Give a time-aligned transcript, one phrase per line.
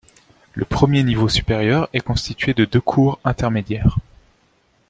[0.55, 3.99] Le premier niveau supérieur est constitué de deux cours intermédiaires.